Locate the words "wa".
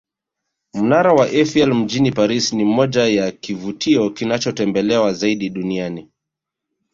1.13-1.29